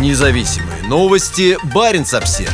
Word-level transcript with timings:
Независимые 0.00 0.82
новости. 0.88 1.56
Барин 1.72 2.04
обсерва 2.12 2.52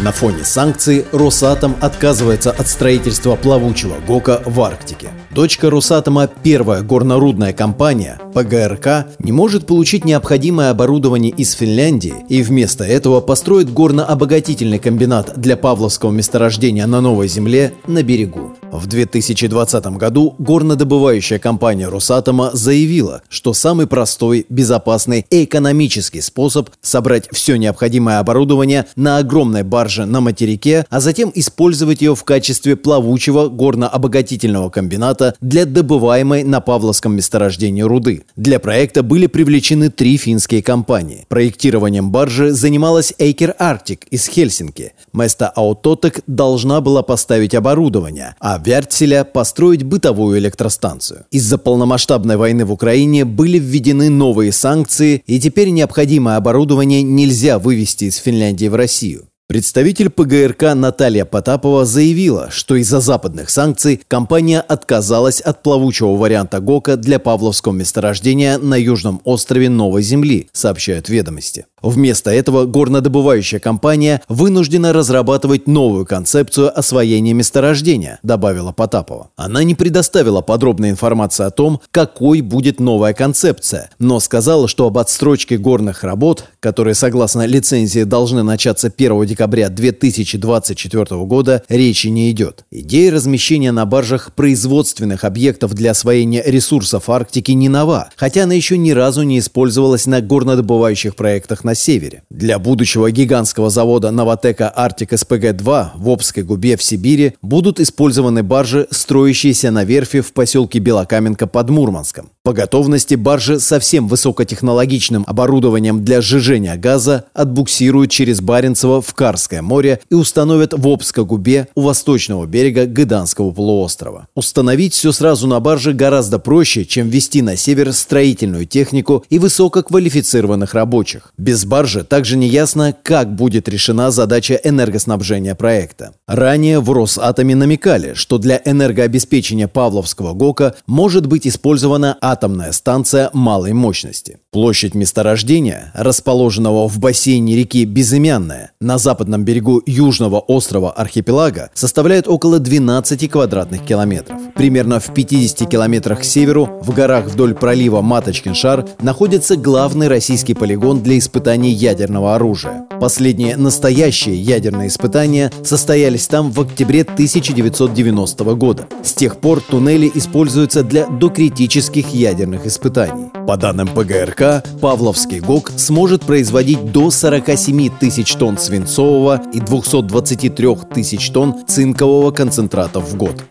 На 0.00 0.12
фоне 0.12 0.44
санкций 0.44 1.04
Росатом 1.10 1.76
отказывается 1.80 2.52
от 2.52 2.68
строительства 2.68 3.34
плавучего 3.34 3.96
ГОКа 4.06 4.42
в 4.44 4.60
Арктике. 4.60 5.10
Дочка 5.36 5.68
Росатома, 5.68 6.28
первая 6.28 6.80
горнорудная 6.80 7.52
компания, 7.52 8.18
ПГРК, 8.32 9.18
не 9.18 9.32
может 9.32 9.66
получить 9.66 10.06
необходимое 10.06 10.70
оборудование 10.70 11.30
из 11.30 11.52
Финляндии 11.52 12.14
и 12.30 12.42
вместо 12.42 12.84
этого 12.84 13.20
построит 13.20 13.70
горно-обогатительный 13.70 14.78
комбинат 14.78 15.38
для 15.38 15.58
Павловского 15.58 16.10
месторождения 16.10 16.86
на 16.86 17.02
Новой 17.02 17.28
Земле 17.28 17.74
на 17.86 18.02
берегу. 18.02 18.56
В 18.72 18.86
2020 18.86 19.86
году 19.98 20.34
горнодобывающая 20.38 21.38
компания 21.38 21.88
Росатома 21.88 22.50
заявила, 22.54 23.20
что 23.28 23.52
самый 23.52 23.86
простой, 23.86 24.46
безопасный 24.48 25.26
и 25.28 25.44
экономический 25.44 26.22
способ 26.22 26.70
собрать 26.80 27.28
все 27.30 27.56
необходимое 27.56 28.20
оборудование 28.20 28.86
на 28.96 29.18
огромной 29.18 29.64
барже 29.64 30.06
на 30.06 30.22
материке, 30.22 30.86
а 30.88 31.00
затем 31.00 31.30
использовать 31.34 32.00
ее 32.00 32.14
в 32.14 32.24
качестве 32.24 32.74
плавучего 32.74 33.48
горно-обогатительного 33.48 34.70
комбината 34.70 35.25
для 35.40 35.64
добываемой 35.64 36.44
на 36.44 36.60
Павловском 36.60 37.16
месторождении 37.16 37.82
руды. 37.82 38.24
Для 38.36 38.58
проекта 38.58 39.02
были 39.02 39.26
привлечены 39.26 39.90
три 39.90 40.16
финские 40.16 40.62
компании. 40.62 41.26
Проектированием 41.28 42.10
баржи 42.10 42.52
занималась 42.52 43.14
Эйкер 43.18 43.54
Arctic 43.58 44.00
из 44.10 44.26
Хельсинки. 44.28 44.92
Места 45.12 45.48
Аутотек 45.48 46.20
должна 46.26 46.80
была 46.80 47.02
поставить 47.02 47.54
оборудование, 47.54 48.34
а 48.40 48.60
Вертселя 48.62 49.24
построить 49.24 49.82
бытовую 49.82 50.38
электростанцию. 50.38 51.24
Из-за 51.30 51.58
полномасштабной 51.58 52.36
войны 52.36 52.64
в 52.64 52.72
Украине 52.72 53.24
были 53.24 53.58
введены 53.58 54.10
новые 54.10 54.52
санкции, 54.52 55.22
и 55.26 55.40
теперь 55.40 55.70
необходимое 55.70 56.36
оборудование 56.36 57.02
нельзя 57.02 57.58
вывести 57.58 58.04
из 58.04 58.16
Финляндии 58.16 58.68
в 58.68 58.74
Россию. 58.74 59.28
Представитель 59.48 60.10
ПГРК 60.10 60.74
Наталья 60.74 61.24
Потапова 61.24 61.84
заявила, 61.84 62.50
что 62.50 62.74
из-за 62.74 62.98
западных 62.98 63.48
санкций 63.48 64.00
компания 64.08 64.60
отказалась 64.60 65.40
от 65.40 65.62
плавучего 65.62 66.16
варианта 66.16 66.58
ГОКа 66.58 66.96
для 66.96 67.20
Павловского 67.20 67.72
месторождения 67.72 68.58
на 68.58 68.74
южном 68.74 69.20
острове 69.22 69.70
Новой 69.70 70.02
Земли, 70.02 70.48
сообщают 70.52 71.08
ведомости. 71.08 71.66
Вместо 71.80 72.32
этого 72.32 72.64
горнодобывающая 72.64 73.60
компания 73.60 74.20
вынуждена 74.28 74.92
разрабатывать 74.92 75.68
новую 75.68 76.06
концепцию 76.06 76.76
освоения 76.76 77.32
месторождения, 77.32 78.18
добавила 78.24 78.72
Потапова. 78.72 79.30
Она 79.36 79.62
не 79.62 79.76
предоставила 79.76 80.40
подробной 80.40 80.90
информации 80.90 81.44
о 81.44 81.50
том, 81.50 81.80
какой 81.92 82.40
будет 82.40 82.80
новая 82.80 83.14
концепция, 83.14 83.90
но 84.00 84.18
сказала, 84.18 84.66
что 84.66 84.86
об 84.86 84.98
отстрочке 84.98 85.58
горных 85.58 86.02
работ, 86.02 86.46
которые 86.58 86.94
согласно 86.94 87.46
лицензии 87.46 88.02
должны 88.02 88.42
начаться 88.42 88.88
1 88.88 89.26
декабря, 89.26 89.35
декабря 89.36 89.68
2024 89.68 91.04
года 91.26 91.62
речи 91.68 92.06
не 92.06 92.30
идет. 92.30 92.64
Идея 92.70 93.12
размещения 93.12 93.70
на 93.70 93.84
баржах 93.84 94.32
производственных 94.32 95.24
объектов 95.24 95.74
для 95.74 95.90
освоения 95.90 96.42
ресурсов 96.46 97.10
Арктики 97.10 97.50
не 97.50 97.68
нова, 97.68 98.08
хотя 98.16 98.44
она 98.44 98.54
еще 98.54 98.78
ни 98.78 98.92
разу 98.92 99.24
не 99.24 99.38
использовалась 99.40 100.06
на 100.06 100.22
горнодобывающих 100.22 101.14
проектах 101.16 101.64
на 101.64 101.74
севере. 101.74 102.22
Для 102.30 102.58
будущего 102.58 103.10
гигантского 103.10 103.68
завода 103.68 104.10
Новотека 104.10 104.72
Арктик 104.74 105.12
СПГ-2 105.12 105.88
в 105.96 106.08
Обской 106.08 106.42
губе 106.42 106.78
в 106.78 106.82
Сибири 106.82 107.34
будут 107.42 107.78
использованы 107.78 108.42
баржи, 108.42 108.86
строящиеся 108.90 109.70
на 109.70 109.84
верфи 109.84 110.22
в 110.22 110.32
поселке 110.32 110.78
Белокаменка 110.78 111.46
под 111.46 111.68
Мурманском. 111.68 112.30
По 112.42 112.54
готовности 112.54 113.16
баржи 113.16 113.60
со 113.60 113.80
всем 113.80 114.08
высокотехнологичным 114.08 115.24
оборудованием 115.26 116.02
для 116.02 116.22
сжижения 116.22 116.76
газа 116.76 117.26
отбуксируют 117.34 118.10
через 118.10 118.40
Баренцево 118.40 119.02
в 119.02 119.12
Карское 119.26 119.60
море 119.60 119.98
и 120.08 120.14
установят 120.14 120.72
в 120.72 120.86
Обско-губе 120.86 121.66
у 121.74 121.80
восточного 121.80 122.46
берега 122.46 122.86
Гыданского 122.86 123.50
полуострова. 123.50 124.28
Установить 124.36 124.94
все 124.94 125.10
сразу 125.10 125.48
на 125.48 125.58
барже 125.58 125.94
гораздо 125.94 126.38
проще, 126.38 126.84
чем 126.84 127.08
вести 127.08 127.42
на 127.42 127.56
север 127.56 127.92
строительную 127.92 128.66
технику 128.66 129.24
и 129.28 129.40
высококвалифицированных 129.40 130.74
рабочих. 130.74 131.32
Без 131.36 131.64
баржи 131.64 132.04
также 132.04 132.36
не 132.36 132.46
ясно, 132.46 132.94
как 133.02 133.34
будет 133.34 133.68
решена 133.68 134.12
задача 134.12 134.60
энергоснабжения 134.62 135.56
проекта. 135.56 136.14
Ранее 136.28 136.78
в 136.78 136.92
Росатоме 136.92 137.56
намекали, 137.56 138.14
что 138.14 138.38
для 138.38 138.62
энергообеспечения 138.64 139.66
Павловского 139.66 140.34
ГОКа 140.34 140.76
может 140.86 141.26
быть 141.26 141.48
использована 141.48 142.16
атомная 142.20 142.70
станция 142.70 143.30
малой 143.32 143.72
мощности. 143.72 144.38
Площадь 144.52 144.94
месторождения, 144.94 145.90
расположенного 145.96 146.88
в 146.88 147.00
бассейне 147.00 147.56
реки 147.56 147.84
Безымянная, 147.84 148.70
на 148.80 148.98
западном 149.16 149.44
берегу 149.44 149.82
южного 149.86 150.40
острова 150.40 150.92
архипелага, 150.92 151.70
составляет 151.72 152.28
около 152.28 152.58
12 152.58 153.30
квадратных 153.30 153.82
километров. 153.82 154.38
Примерно 154.54 155.00
в 155.00 155.14
50 155.14 155.66
километрах 155.70 156.20
к 156.20 156.24
северу, 156.24 156.68
в 156.82 156.92
горах 156.94 157.24
вдоль 157.26 157.54
пролива 157.54 158.02
Маточкин 158.02 158.54
шар, 158.54 158.84
находится 159.00 159.56
главный 159.56 160.08
российский 160.08 160.52
полигон 160.52 161.02
для 161.02 161.16
испытаний 161.16 161.70
ядерного 161.70 162.34
оружия. 162.34 162.84
Последние 163.00 163.56
настоящие 163.56 164.36
ядерные 164.36 164.88
испытания 164.88 165.50
состоялись 165.64 166.28
там 166.28 166.50
в 166.50 166.60
октябре 166.60 167.02
1990 167.02 168.44
года. 168.54 168.86
С 169.02 169.14
тех 169.14 169.38
пор 169.38 169.62
туннели 169.62 170.10
используются 170.14 170.82
для 170.82 171.06
докритических 171.06 172.08
ядерных 172.14 172.66
испытаний. 172.66 173.30
По 173.46 173.56
данным 173.56 173.88
ПГРК, 173.88 174.64
Павловский 174.80 175.40
ГОК 175.40 175.72
сможет 175.76 176.22
производить 176.22 176.92
до 176.92 177.10
47 177.10 177.90
тысяч 178.00 178.34
тонн 178.34 178.58
свинцового 178.58 179.05
и 179.52 179.60
223 179.60 180.76
тысяч 180.92 181.30
тонн 181.30 181.64
цинкового 181.66 182.30
концентратов 182.30 183.04
в 183.04 183.16
год. 183.16 183.44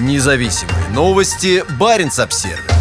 Независимые 0.00 0.88
новости. 0.94 1.64
Барин 1.78 2.10
обсервис 2.18 2.73